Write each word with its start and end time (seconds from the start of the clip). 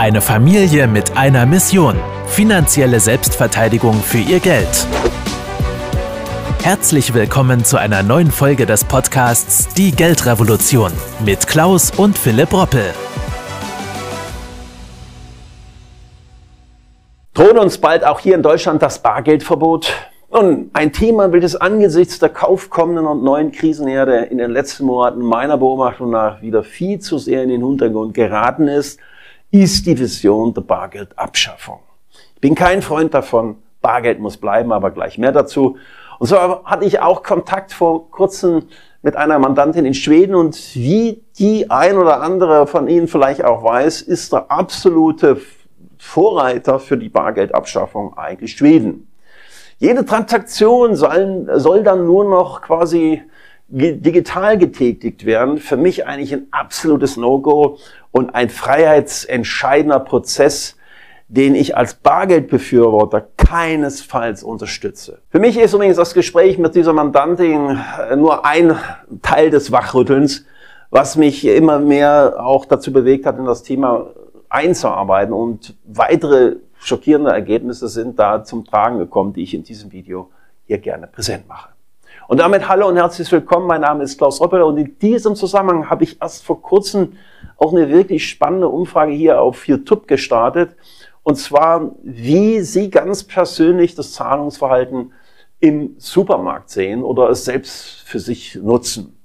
Eine 0.00 0.22
Familie 0.22 0.86
mit 0.86 1.18
einer 1.18 1.44
Mission. 1.44 1.94
Finanzielle 2.26 3.00
Selbstverteidigung 3.00 3.92
für 3.96 4.16
ihr 4.16 4.40
Geld. 4.40 4.86
Herzlich 6.62 7.12
willkommen 7.12 7.66
zu 7.66 7.76
einer 7.76 8.02
neuen 8.02 8.30
Folge 8.30 8.64
des 8.64 8.82
Podcasts 8.82 9.68
Die 9.74 9.92
Geldrevolution 9.92 10.90
mit 11.26 11.46
Klaus 11.46 11.90
und 11.90 12.16
Philipp 12.16 12.50
Roppel. 12.54 12.94
Droht 17.34 17.58
uns 17.58 17.76
bald 17.76 18.02
auch 18.02 18.20
hier 18.20 18.36
in 18.36 18.42
Deutschland 18.42 18.80
das 18.80 19.02
Bargeldverbot? 19.02 19.92
Nun, 20.32 20.70
ein 20.72 20.94
Thema, 20.94 21.30
welches 21.30 21.56
angesichts 21.56 22.18
der 22.18 22.30
kaufkommenden 22.30 23.06
und 23.06 23.22
neuen 23.22 23.52
Krisenherde 23.52 24.20
in 24.30 24.38
den 24.38 24.50
letzten 24.50 24.86
Monaten 24.86 25.20
meiner 25.20 25.58
Beobachtung 25.58 26.08
nach 26.08 26.40
wieder 26.40 26.62
viel 26.62 27.00
zu 27.00 27.18
sehr 27.18 27.42
in 27.42 27.50
den 27.50 27.62
Hintergrund 27.62 28.14
geraten 28.14 28.66
ist, 28.66 28.98
ist 29.50 29.86
die 29.86 29.98
Vision 29.98 30.54
der 30.54 30.62
Bargeldabschaffung. 30.62 31.80
Ich 32.34 32.40
bin 32.40 32.54
kein 32.54 32.82
Freund 32.82 33.14
davon, 33.14 33.56
Bargeld 33.80 34.20
muss 34.20 34.36
bleiben, 34.36 34.72
aber 34.72 34.90
gleich 34.90 35.18
mehr 35.18 35.32
dazu. 35.32 35.76
Und 36.18 36.26
so 36.26 36.36
hatte 36.64 36.84
ich 36.84 37.00
auch 37.00 37.22
Kontakt 37.22 37.72
vor 37.72 38.10
kurzem 38.10 38.64
mit 39.02 39.16
einer 39.16 39.38
Mandantin 39.38 39.86
in 39.86 39.94
Schweden 39.94 40.34
und 40.34 40.56
wie 40.74 41.24
die 41.38 41.70
ein 41.70 41.96
oder 41.96 42.20
andere 42.20 42.66
von 42.66 42.86
Ihnen 42.88 43.08
vielleicht 43.08 43.42
auch 43.42 43.64
weiß, 43.64 44.02
ist 44.02 44.32
der 44.32 44.50
absolute 44.50 45.40
Vorreiter 45.98 46.78
für 46.78 46.98
die 46.98 47.08
Bargeldabschaffung 47.08 48.16
eigentlich 48.16 48.52
Schweden. 48.52 49.08
Jede 49.78 50.04
Transaktion 50.04 50.94
soll, 50.94 51.48
soll 51.54 51.82
dann 51.82 52.04
nur 52.04 52.24
noch 52.24 52.60
quasi 52.60 53.22
digital 53.70 54.58
getätigt 54.58 55.24
werden. 55.24 55.58
Für 55.58 55.76
mich 55.76 56.06
eigentlich 56.06 56.34
ein 56.34 56.48
absolutes 56.50 57.16
No-Go 57.16 57.78
und 58.12 58.34
ein 58.34 58.50
freiheitsentscheidender 58.50 60.00
Prozess, 60.00 60.76
den 61.28 61.54
ich 61.54 61.76
als 61.76 61.94
Bargeldbefürworter 61.94 63.24
keinesfalls 63.36 64.42
unterstütze. 64.42 65.20
Für 65.30 65.38
mich 65.38 65.56
ist 65.56 65.74
übrigens 65.74 65.96
das 65.96 66.12
Gespräch 66.12 66.58
mit 66.58 66.74
dieser 66.74 66.92
Mandantin 66.92 67.78
nur 68.16 68.44
ein 68.44 68.76
Teil 69.22 69.50
des 69.50 69.70
Wachrüttelns, 69.70 70.44
was 70.90 71.16
mich 71.16 71.44
immer 71.44 71.78
mehr 71.78 72.34
auch 72.38 72.64
dazu 72.64 72.92
bewegt 72.92 73.26
hat, 73.26 73.38
in 73.38 73.44
das 73.44 73.62
Thema 73.62 74.08
einzuarbeiten 74.48 75.32
und 75.32 75.76
weitere 75.84 76.56
schockierende 76.80 77.30
Ergebnisse 77.30 77.88
sind 77.88 78.18
da 78.18 78.42
zum 78.42 78.64
Tragen 78.64 78.98
gekommen, 78.98 79.32
die 79.32 79.44
ich 79.44 79.54
in 79.54 79.62
diesem 79.62 79.92
Video 79.92 80.30
hier 80.66 80.78
gerne 80.78 81.06
präsent 81.06 81.46
mache. 81.46 81.70
Und 82.26 82.38
damit 82.38 82.68
hallo 82.68 82.88
und 82.88 82.96
herzlich 82.96 83.30
willkommen. 83.30 83.66
Mein 83.66 83.82
Name 83.82 84.04
ist 84.04 84.18
Klaus 84.18 84.40
Roppel 84.40 84.62
und 84.62 84.76
in 84.78 84.98
diesem 84.98 85.36
Zusammenhang 85.36 85.90
habe 85.90 86.04
ich 86.04 86.20
erst 86.20 86.44
vor 86.44 86.60
kurzem 86.60 87.12
auch 87.60 87.74
eine 87.74 87.90
wirklich 87.90 88.28
spannende 88.28 88.68
Umfrage 88.68 89.12
hier 89.12 89.40
auf 89.40 89.68
YouTube 89.68 90.08
gestartet. 90.08 90.70
Und 91.22 91.36
zwar, 91.36 91.92
wie 92.02 92.62
Sie 92.62 92.90
ganz 92.90 93.22
persönlich 93.22 93.94
das 93.94 94.14
Zahlungsverhalten 94.14 95.12
im 95.60 95.94
Supermarkt 95.98 96.70
sehen 96.70 97.02
oder 97.02 97.28
es 97.28 97.44
selbst 97.44 98.02
für 98.06 98.18
sich 98.18 98.56
nutzen. 98.56 99.18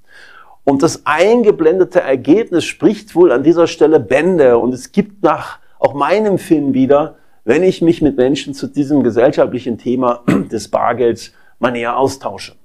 Und 0.65 0.83
das 0.83 1.05
eingeblendete 1.05 2.01
Ergebnis 2.01 2.65
spricht 2.65 3.15
wohl 3.15 3.31
an 3.31 3.43
dieser 3.43 3.67
Stelle 3.67 4.01
Bände. 4.01 4.57
Und 4.57 4.73
es 4.73 4.91
gibt 4.91 5.23
nach 5.23 5.59
auch 5.79 5.93
meinem 5.93 6.37
Film 6.37 6.73
wieder, 6.73 7.15
wenn 7.45 7.63
ich 7.63 7.81
mich 7.81 8.01
mit 8.01 8.17
Menschen 8.17 8.53
zu 8.53 8.67
diesem 8.67 9.01
gesellschaftlichen 9.01 9.77
Thema 9.77 10.23
des 10.51 10.67
Bargelds 10.67 11.31
mal 11.59 11.71
näher 11.71 11.97
austausche. 11.97 12.55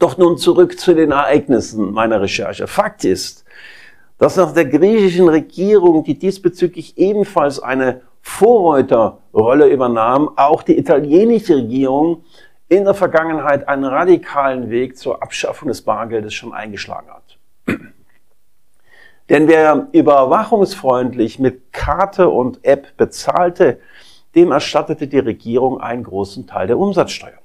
Doch 0.00 0.18
nun 0.18 0.36
zurück 0.36 0.80
zu 0.80 0.94
den 0.94 1.12
Ereignissen 1.12 1.92
meiner 1.92 2.20
Recherche. 2.20 2.66
Fakt 2.66 3.04
ist, 3.04 3.44
dass 4.20 4.36
nach 4.36 4.52
der 4.52 4.66
griechischen 4.66 5.28
Regierung, 5.28 6.04
die 6.04 6.18
diesbezüglich 6.18 6.98
ebenfalls 6.98 7.58
eine 7.58 8.02
Vorreiterrolle 8.20 9.66
übernahm, 9.68 10.32
auch 10.36 10.62
die 10.62 10.78
italienische 10.78 11.56
Regierung 11.56 12.22
in 12.68 12.84
der 12.84 12.92
Vergangenheit 12.92 13.66
einen 13.66 13.84
radikalen 13.84 14.68
Weg 14.68 14.98
zur 14.98 15.22
Abschaffung 15.22 15.68
des 15.68 15.80
Bargeldes 15.80 16.34
schon 16.34 16.52
eingeschlagen 16.52 17.08
hat. 17.08 17.38
Denn 19.30 19.48
wer 19.48 19.88
überwachungsfreundlich 19.92 21.38
mit 21.38 21.72
Karte 21.72 22.28
und 22.28 22.62
App 22.62 22.94
bezahlte, 22.98 23.80
dem 24.34 24.52
erstattete 24.52 25.08
die 25.08 25.18
Regierung 25.18 25.80
einen 25.80 26.04
großen 26.04 26.46
Teil 26.46 26.66
der 26.66 26.78
Umsatzsteuer. 26.78 27.38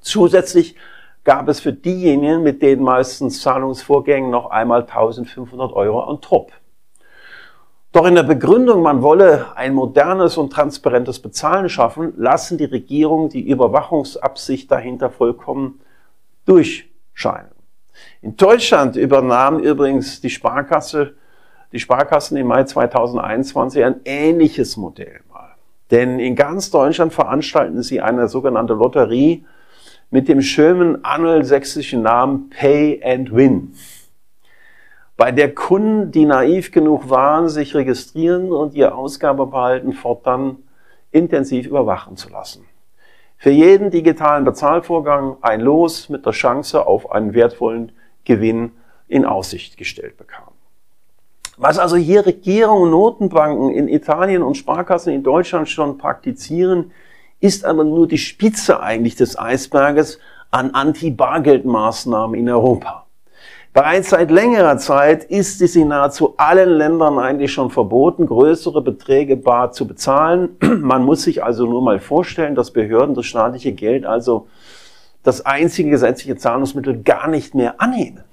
Zusätzlich 0.00 0.76
gab 1.24 1.48
es 1.48 1.60
für 1.60 1.72
diejenigen 1.72 2.42
mit 2.42 2.62
den 2.62 2.82
meisten 2.82 3.30
Zahlungsvorgängen 3.30 4.30
noch 4.30 4.50
einmal 4.50 4.82
1500 4.82 5.72
Euro 5.72 6.06
on 6.08 6.20
top. 6.20 6.52
Doch 7.92 8.06
in 8.06 8.16
der 8.16 8.24
Begründung, 8.24 8.82
man 8.82 9.02
wolle 9.02 9.56
ein 9.56 9.72
modernes 9.72 10.36
und 10.36 10.52
transparentes 10.52 11.20
Bezahlen 11.20 11.68
schaffen, 11.68 12.12
lassen 12.16 12.58
die 12.58 12.64
Regierung 12.64 13.28
die 13.28 13.48
Überwachungsabsicht 13.48 14.70
dahinter 14.70 15.10
vollkommen 15.10 15.80
durchscheinen. 16.44 17.52
In 18.20 18.36
Deutschland 18.36 18.96
übernahm 18.96 19.60
übrigens 19.60 20.20
die 20.20 20.30
Sparkasse, 20.30 21.14
die 21.72 21.78
Sparkassen 21.78 22.36
im 22.36 22.48
Mai 22.48 22.64
2021 22.64 23.84
ein 23.84 24.00
ähnliches 24.04 24.76
Modell 24.76 25.20
mal. 25.32 25.54
Denn 25.90 26.18
in 26.18 26.34
ganz 26.34 26.70
Deutschland 26.70 27.12
veranstalten 27.12 27.82
sie 27.82 28.00
eine 28.00 28.26
sogenannte 28.28 28.74
Lotterie 28.74 29.44
mit 30.14 30.28
dem 30.28 30.42
schönen 30.42 31.04
angelsächsischen 31.04 32.02
Namen 32.02 32.48
Pay 32.48 33.02
and 33.02 33.34
Win. 33.34 33.74
Bei 35.16 35.32
der 35.32 35.52
Kunden, 35.52 36.12
die 36.12 36.24
naiv 36.24 36.70
genug 36.70 37.10
waren, 37.10 37.48
sich 37.48 37.74
registrieren 37.74 38.52
und 38.52 38.74
ihr 38.74 38.94
Ausgabeverhalten 38.94 39.92
fortan 39.92 40.58
intensiv 41.10 41.66
überwachen 41.66 42.16
zu 42.16 42.30
lassen. 42.30 42.64
Für 43.38 43.50
jeden 43.50 43.90
digitalen 43.90 44.44
Bezahlvorgang 44.44 45.38
ein 45.40 45.60
Los 45.60 46.08
mit 46.08 46.24
der 46.24 46.32
Chance 46.32 46.86
auf 46.86 47.10
einen 47.10 47.34
wertvollen 47.34 47.90
Gewinn 48.24 48.70
in 49.08 49.24
Aussicht 49.24 49.76
gestellt 49.76 50.16
bekam. 50.16 50.52
Was 51.56 51.80
also 51.80 51.96
hier 51.96 52.24
Regierungen, 52.24 52.92
Notenbanken 52.92 53.70
in 53.70 53.88
Italien 53.88 54.44
und 54.44 54.56
Sparkassen 54.56 55.12
in 55.12 55.24
Deutschland 55.24 55.68
schon 55.68 55.98
praktizieren, 55.98 56.92
ist 57.44 57.66
aber 57.66 57.84
nur 57.84 58.08
die 58.08 58.16
Spitze 58.16 58.80
eigentlich 58.80 59.16
des 59.16 59.38
Eisberges 59.38 60.18
an 60.50 60.70
Anti-Bargeld-Maßnahmen 60.70 62.40
in 62.40 62.48
Europa. 62.48 63.04
Bereits 63.74 64.10
seit 64.10 64.30
längerer 64.30 64.78
Zeit 64.78 65.24
ist 65.24 65.60
es 65.60 65.76
in 65.76 65.88
nahezu 65.88 66.38
allen 66.38 66.70
Ländern 66.70 67.18
eigentlich 67.18 67.52
schon 67.52 67.70
verboten, 67.70 68.24
größere 68.24 68.80
Beträge 68.80 69.36
bar 69.36 69.72
zu 69.72 69.86
bezahlen. 69.86 70.56
Man 70.62 71.04
muss 71.04 71.24
sich 71.24 71.44
also 71.44 71.66
nur 71.66 71.82
mal 71.82 72.00
vorstellen, 72.00 72.54
dass 72.54 72.70
Behörden 72.70 73.14
das 73.14 73.26
staatliche 73.26 73.72
Geld, 73.72 74.06
also 74.06 74.48
das 75.22 75.44
einzige 75.44 75.90
gesetzliche 75.90 76.36
Zahlungsmittel, 76.36 77.02
gar 77.02 77.28
nicht 77.28 77.54
mehr 77.54 77.78
annehmen. 77.78 78.24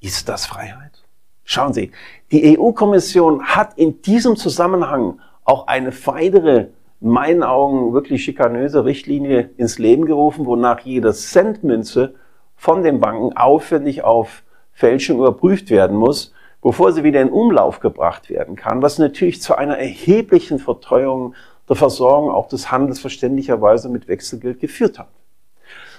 Ist 0.00 0.28
das 0.28 0.44
Freiheit? 0.44 1.02
Schauen 1.44 1.72
Sie, 1.72 1.92
die 2.30 2.58
EU-Kommission 2.58 3.42
hat 3.46 3.78
in 3.78 4.02
diesem 4.02 4.36
Zusammenhang 4.36 5.18
auch 5.44 5.66
eine 5.66 5.92
weitere 6.06 6.68
in 7.00 7.08
meinen 7.08 7.42
Augen 7.42 7.92
wirklich 7.92 8.24
schikanöse 8.24 8.84
Richtlinie 8.84 9.50
ins 9.56 9.78
Leben 9.78 10.04
gerufen, 10.04 10.46
wonach 10.46 10.80
jede 10.80 11.12
Centmünze 11.12 12.14
von 12.56 12.82
den 12.82 13.00
Banken 13.00 13.36
aufwendig 13.36 14.04
auf 14.04 14.42
Fälschung 14.72 15.18
überprüft 15.18 15.70
werden 15.70 15.96
muss, 15.96 16.34
bevor 16.62 16.92
sie 16.92 17.04
wieder 17.04 17.22
in 17.22 17.30
Umlauf 17.30 17.80
gebracht 17.80 18.28
werden 18.28 18.54
kann, 18.54 18.82
was 18.82 18.98
natürlich 18.98 19.40
zu 19.40 19.56
einer 19.56 19.78
erheblichen 19.78 20.58
Verteuerung 20.58 21.34
der 21.68 21.76
Versorgung 21.76 22.30
auch 22.30 22.48
des 22.48 22.70
Handels 22.70 23.00
verständlicherweise 23.00 23.88
mit 23.88 24.08
Wechselgeld 24.08 24.60
geführt 24.60 24.98
hat. 24.98 25.08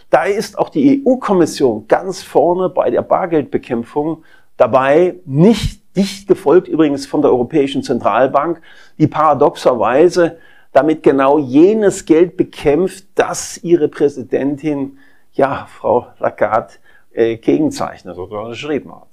Daher 0.10 0.36
ist 0.36 0.60
auch 0.60 0.70
die 0.70 1.04
EU-Kommission 1.06 1.88
ganz 1.88 2.22
vorne 2.22 2.70
bei 2.70 2.92
der 2.92 3.02
Bargeldbekämpfung 3.02 4.24
dabei, 4.58 5.16
nicht 5.26 5.82
dicht 5.96 6.28
gefolgt 6.28 6.68
übrigens 6.68 7.06
von 7.06 7.22
der 7.22 7.32
Europäischen 7.32 7.82
Zentralbank, 7.82 8.62
die 8.98 9.08
paradoxerweise 9.08 10.38
damit 10.72 11.04
genau 11.04 11.38
jenes 11.38 12.06
Geld 12.06 12.38
bekämpft, 12.38 13.06
das 13.16 13.58
ihre 13.64 13.88
Präsidentin, 13.88 14.98
ja, 15.34 15.68
Frau 15.70 16.08
Lagarde, 16.20 16.74
äh, 17.14 17.38
gegenzeichnet 17.38 18.18
oder 18.18 18.50
geschrieben 18.50 18.94
hat. 18.94 19.08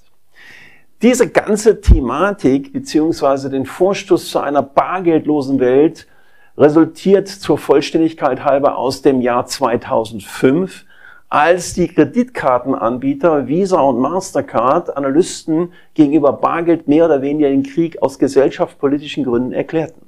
Diese 1.02 1.28
ganze 1.28 1.80
Thematik 1.80 2.72
beziehungsweise 2.72 3.50
den 3.50 3.66
Vorstoß 3.66 4.30
zu 4.30 4.40
einer 4.40 4.62
bargeldlosen 4.62 5.60
Welt 5.60 6.08
resultiert 6.56 7.28
zur 7.28 7.56
Vollständigkeit 7.56 8.44
halber 8.44 8.76
aus 8.76 9.02
dem 9.02 9.20
Jahr 9.20 9.46
2005, 9.46 10.84
als 11.28 11.74
die 11.74 11.88
Kreditkartenanbieter 11.88 13.46
Visa 13.46 13.80
und 13.80 14.00
Mastercard 14.00 14.96
Analysten 14.96 15.72
gegenüber 15.94 16.32
Bargeld 16.32 16.88
mehr 16.88 17.04
oder 17.04 17.22
weniger 17.22 17.48
den 17.48 17.62
Krieg 17.62 18.02
aus 18.02 18.18
gesellschaftspolitischen 18.18 19.24
Gründen 19.24 19.52
erklärten. 19.52 20.07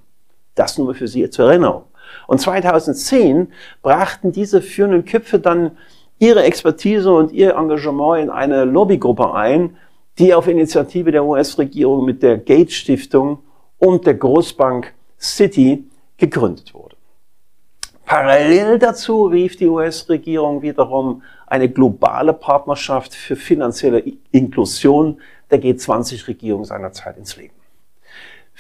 Das 0.55 0.79
nur 0.79 0.95
für 0.95 1.09
Sie 1.09 1.29
zur 1.31 1.49
Erinnerung. 1.51 1.85
Und 2.27 2.41
2010 2.41 3.53
brachten 3.83 4.33
diese 4.33 4.63
führenden 4.63 5.05
Köpfe 5.05 5.39
dann 5.39 5.73
ihre 6.19 6.43
Expertise 6.43 7.13
und 7.13 7.33
ihr 7.33 7.55
Engagement 7.55 8.23
in 8.23 8.31
eine 8.31 8.65
Lobbygruppe 8.65 9.33
ein, 9.35 9.77
die 10.19 10.35
auf 10.35 10.49
Initiative 10.49 11.13
der 11.13 11.25
US-Regierung 11.25 12.05
mit 12.05 12.23
der 12.23 12.39
Gates 12.39 12.75
Stiftung 12.75 13.39
und 13.79 14.07
der 14.07 14.15
Großbank 14.15 14.93
Citi 15.19 15.85
gegründet 16.17 16.75
wurde. 16.75 16.97
Parallel 18.05 18.79
dazu 18.79 19.27
rief 19.27 19.57
die 19.57 19.69
US-Regierung 19.69 20.63
wiederum 20.63 21.23
eine 21.47 21.69
globale 21.69 22.33
Partnerschaft 22.33 23.15
für 23.15 23.37
finanzielle 23.37 24.03
Inklusion 24.33 25.21
der 25.51 25.63
G20-Regierung 25.63 26.65
seinerzeit 26.65 27.17
ins 27.17 27.37
Leben. 27.37 27.55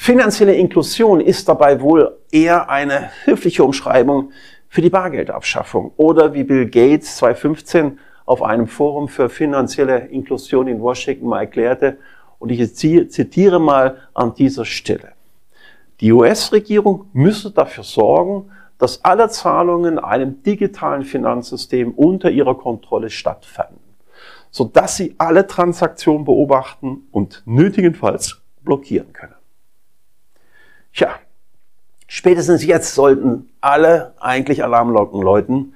Finanzielle 0.02 0.55
Inklusion 0.55 1.20
ist 1.20 1.47
dabei 1.47 1.79
wohl 1.82 2.17
eher 2.32 2.70
eine 2.70 3.11
höfliche 3.25 3.62
Umschreibung 3.62 4.32
für 4.67 4.81
die 4.81 4.88
Bargeldabschaffung 4.88 5.93
oder 5.99 6.32
wie 6.32 6.43
Bill 6.43 6.70
Gates 6.70 7.17
2015 7.19 7.99
auf 8.25 8.43
einem 8.43 8.67
Forum 8.67 9.08
für 9.08 9.29
finanzielle 9.29 10.06
Inklusion 10.06 10.69
in 10.69 10.81
Washington 10.81 11.29
mal 11.29 11.41
erklärte, 11.41 11.99
und 12.38 12.50
ich 12.50 12.75
zitiere 12.75 13.61
mal 13.61 13.99
an 14.14 14.35
dieser 14.35 14.64
Stelle. 14.64 15.12
Die 16.00 16.11
US-Regierung 16.12 17.11
müsse 17.12 17.50
dafür 17.50 17.85
sorgen, 17.85 18.50
dass 18.79 19.05
alle 19.05 19.29
Zahlungen 19.29 19.93
in 19.93 19.99
einem 19.99 20.43
digitalen 20.43 21.05
Finanzsystem 21.05 21.93
unter 21.93 22.31
ihrer 22.31 22.56
Kontrolle 22.56 23.11
stattfinden, 23.11 23.79
sodass 24.50 24.97
sie 24.97 25.14
alle 25.19 25.47
Transaktionen 25.47 26.25
beobachten 26.25 27.02
und 27.12 27.43
nötigenfalls 27.44 28.41
blockieren 28.64 29.12
können. 29.12 29.35
Tja, 30.92 31.14
spätestens 32.06 32.64
jetzt 32.64 32.94
sollten 32.94 33.48
alle 33.60 34.14
eigentlich 34.20 34.64
Alarmglocken 34.64 35.22
läuten, 35.22 35.75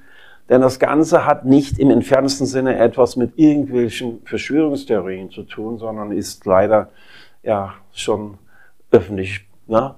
denn 0.49 0.61
das 0.61 0.79
Ganze 0.79 1.25
hat 1.25 1.45
nicht 1.45 1.79
im 1.79 1.89
entferntesten 1.89 2.45
Sinne 2.45 2.77
etwas 2.77 3.15
mit 3.15 3.37
irgendwelchen 3.37 4.21
Verschwörungstheorien 4.25 5.31
zu 5.31 5.43
tun, 5.43 5.79
sondern 5.79 6.11
ist 6.11 6.45
leider 6.45 6.89
ja 7.41 7.73
schon 7.93 8.37
öffentlich 8.91 9.45
na, 9.67 9.95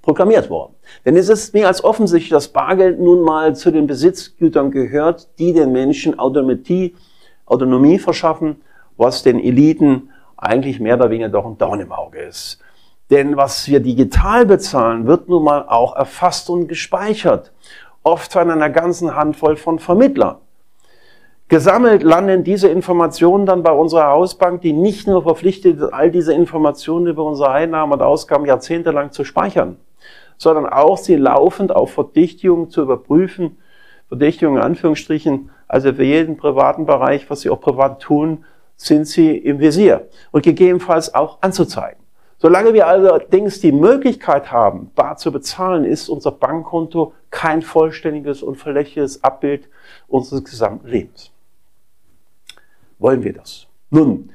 proklamiert 0.00 0.48
worden. 0.48 0.74
Denn 1.04 1.16
es 1.16 1.28
ist 1.28 1.52
mehr 1.52 1.66
als 1.66 1.84
offensichtlich, 1.84 2.30
dass 2.30 2.48
Bargeld 2.48 3.00
nun 3.00 3.22
mal 3.22 3.54
zu 3.54 3.70
den 3.70 3.86
Besitzgütern 3.86 4.70
gehört, 4.70 5.28
die 5.38 5.52
den 5.52 5.72
Menschen 5.72 6.18
Autonomie, 6.18 6.94
Autonomie 7.44 7.98
verschaffen, 7.98 8.62
was 8.96 9.22
den 9.22 9.40
Eliten 9.40 10.10
eigentlich 10.36 10.80
mehr 10.80 10.96
oder 10.96 11.10
weniger 11.10 11.28
doch 11.28 11.44
ein 11.44 11.58
Dorn 11.58 11.80
im 11.80 11.92
Auge 11.92 12.20
ist. 12.20 12.60
Denn 13.12 13.36
was 13.36 13.68
wir 13.68 13.80
digital 13.80 14.46
bezahlen, 14.46 15.06
wird 15.06 15.28
nun 15.28 15.44
mal 15.44 15.66
auch 15.68 15.94
erfasst 15.94 16.48
und 16.48 16.66
gespeichert. 16.66 17.52
Oft 18.02 18.32
von 18.32 18.50
einer 18.50 18.70
ganzen 18.70 19.14
Handvoll 19.14 19.56
von 19.56 19.78
Vermittlern. 19.78 20.36
Gesammelt 21.48 22.02
landen 22.02 22.42
diese 22.42 22.68
Informationen 22.68 23.44
dann 23.44 23.62
bei 23.62 23.70
unserer 23.70 24.06
Hausbank, 24.06 24.62
die 24.62 24.72
nicht 24.72 25.06
nur 25.06 25.24
verpflichtet 25.24 25.76
ist, 25.76 25.92
all 25.92 26.10
diese 26.10 26.32
Informationen 26.32 27.06
über 27.06 27.22
unsere 27.24 27.50
Einnahmen 27.50 27.92
und 27.92 28.00
Ausgaben 28.00 28.46
jahrzehntelang 28.46 29.12
zu 29.12 29.24
speichern, 29.24 29.76
sondern 30.38 30.64
auch 30.64 30.96
sie 30.96 31.16
laufend 31.16 31.70
auf 31.70 31.92
Verdichtungen 31.92 32.70
zu 32.70 32.80
überprüfen. 32.80 33.58
Verdichtungen 34.08 34.56
in 34.56 34.62
Anführungsstrichen, 34.62 35.50
also 35.68 35.92
für 35.92 36.04
jeden 36.04 36.38
privaten 36.38 36.86
Bereich, 36.86 37.28
was 37.28 37.42
sie 37.42 37.50
auch 37.50 37.60
privat 37.60 38.00
tun, 38.00 38.46
sind 38.78 39.06
sie 39.06 39.36
im 39.36 39.60
Visier 39.60 40.08
und 40.30 40.44
gegebenenfalls 40.44 41.14
auch 41.14 41.42
anzuzeigen. 41.42 42.01
Solange 42.42 42.74
wir 42.74 42.88
allerdings 42.88 43.60
die 43.60 43.70
Möglichkeit 43.70 44.50
haben, 44.50 44.90
bar 44.96 45.16
zu 45.16 45.30
bezahlen, 45.30 45.84
ist 45.84 46.08
unser 46.08 46.32
Bankkonto 46.32 47.12
kein 47.30 47.62
vollständiges 47.62 48.42
und 48.42 48.56
verlässliches 48.56 49.22
Abbild 49.22 49.68
unseres 50.08 50.42
gesamten 50.42 50.88
Lebens. 50.88 51.30
Wollen 52.98 53.22
wir 53.22 53.32
das? 53.32 53.68
Nun, 53.90 54.30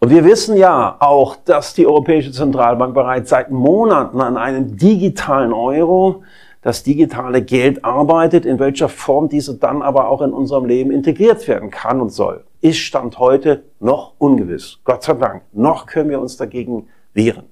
und 0.00 0.10
wir 0.10 0.24
wissen 0.24 0.56
ja 0.56 0.96
auch, 0.98 1.36
dass 1.36 1.72
die 1.72 1.86
Europäische 1.86 2.32
Zentralbank 2.32 2.94
bereits 2.94 3.30
seit 3.30 3.52
Monaten 3.52 4.20
an 4.20 4.36
einem 4.36 4.76
digitalen 4.76 5.52
Euro, 5.52 6.24
das 6.62 6.82
digitale 6.82 7.42
Geld 7.42 7.84
arbeitet, 7.84 8.44
in 8.44 8.58
welcher 8.58 8.88
Form 8.88 9.28
diese 9.28 9.54
dann 9.54 9.82
aber 9.82 10.08
auch 10.08 10.22
in 10.22 10.32
unserem 10.32 10.64
Leben 10.64 10.90
integriert 10.90 11.46
werden 11.46 11.70
kann 11.70 12.00
und 12.00 12.08
soll, 12.08 12.42
ist 12.60 12.78
Stand 12.78 13.20
heute 13.20 13.62
noch 13.78 14.14
ungewiss. 14.18 14.80
Gott 14.82 15.04
sei 15.04 15.14
Dank, 15.14 15.42
noch 15.52 15.86
können 15.86 16.10
wir 16.10 16.20
uns 16.20 16.36
dagegen 16.36 16.88
wehren. 17.14 17.44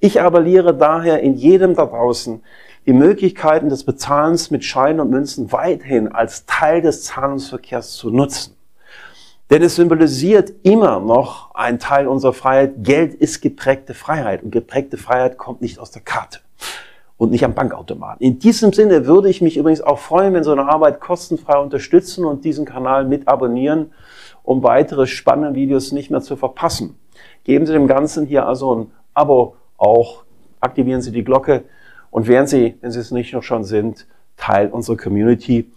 Ich 0.00 0.20
appelliere 0.20 0.74
daher 0.76 1.20
in 1.20 1.34
jedem 1.34 1.74
da 1.74 1.86
draußen, 1.86 2.42
die 2.86 2.92
Möglichkeiten 2.92 3.68
des 3.68 3.84
Bezahlens 3.84 4.50
mit 4.50 4.64
Scheinen 4.64 5.00
und 5.00 5.10
Münzen 5.10 5.52
weiterhin 5.52 6.08
als 6.08 6.46
Teil 6.46 6.82
des 6.82 7.04
Zahlungsverkehrs 7.04 7.92
zu 7.92 8.10
nutzen. 8.10 8.56
Denn 9.50 9.62
es 9.62 9.76
symbolisiert 9.76 10.52
immer 10.62 10.98
noch 10.98 11.54
einen 11.54 11.78
Teil 11.78 12.08
unserer 12.08 12.32
Freiheit. 12.32 12.72
Geld 12.78 13.14
ist 13.14 13.42
geprägte 13.42 13.94
Freiheit 13.94 14.42
und 14.42 14.50
geprägte 14.50 14.96
Freiheit 14.96 15.36
kommt 15.36 15.60
nicht 15.60 15.78
aus 15.78 15.90
der 15.90 16.02
Karte 16.02 16.40
und 17.18 17.30
nicht 17.30 17.44
am 17.44 17.54
Bankautomaten. 17.54 18.26
In 18.26 18.38
diesem 18.38 18.72
Sinne 18.72 19.06
würde 19.06 19.28
ich 19.28 19.42
mich 19.42 19.56
übrigens 19.56 19.82
auch 19.82 19.98
freuen, 19.98 20.34
wenn 20.34 20.42
so 20.42 20.52
eine 20.52 20.68
Arbeit 20.68 21.00
kostenfrei 21.00 21.58
unterstützen 21.58 22.24
und 22.24 22.44
diesen 22.44 22.64
Kanal 22.64 23.04
mit 23.04 23.28
abonnieren, 23.28 23.92
um 24.42 24.62
weitere 24.62 25.06
spannende 25.06 25.54
Videos 25.54 25.92
nicht 25.92 26.10
mehr 26.10 26.22
zu 26.22 26.34
verpassen. 26.34 26.98
Geben 27.44 27.66
Sie 27.66 27.72
dem 27.72 27.86
Ganzen 27.86 28.26
hier 28.26 28.46
also 28.46 28.74
ein 28.74 28.90
Abo 29.14 29.56
auch, 29.76 30.24
aktivieren 30.60 31.02
Sie 31.02 31.10
die 31.10 31.24
Glocke 31.24 31.64
und 32.10 32.28
werden 32.28 32.46
Sie, 32.46 32.76
wenn 32.80 32.92
Sie 32.92 33.00
es 33.00 33.10
nicht 33.10 33.32
noch 33.32 33.42
schon 33.42 33.64
sind, 33.64 34.06
Teil 34.36 34.68
unserer 34.68 34.96
Community. 34.96 35.70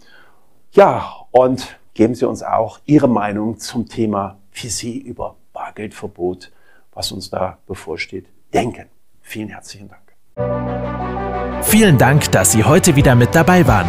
Ja, 0.72 1.12
und 1.30 1.78
geben 1.94 2.14
Sie 2.14 2.26
uns 2.26 2.42
auch 2.42 2.78
Ihre 2.86 3.08
Meinung 3.08 3.58
zum 3.58 3.88
Thema 3.88 4.38
für 4.50 4.68
Sie 4.68 4.98
über 4.98 5.36
Bargeldverbot, 5.52 6.52
was 6.92 7.12
uns 7.12 7.30
da 7.30 7.58
bevorsteht, 7.66 8.26
denken. 8.54 8.86
Vielen 9.22 9.48
herzlichen 9.48 9.88
Dank. 9.88 11.64
Vielen 11.64 11.98
Dank, 11.98 12.30
dass 12.30 12.52
Sie 12.52 12.62
heute 12.62 12.94
wieder 12.94 13.16
mit 13.16 13.34
dabei 13.34 13.66
waren. 13.66 13.88